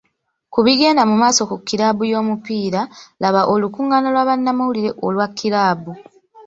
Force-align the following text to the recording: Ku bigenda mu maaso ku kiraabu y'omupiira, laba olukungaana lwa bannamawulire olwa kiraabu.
Ku 0.53 0.59
bigenda 0.65 1.03
mu 1.09 1.15
maaso 1.21 1.41
ku 1.49 1.55
kiraabu 1.67 2.03
y'omupiira, 2.11 2.81
laba 3.21 3.41
olukungaana 3.53 4.07
lwa 4.13 4.27
bannamawulire 4.29 4.89
olwa 5.05 5.25
kiraabu. 5.37 5.91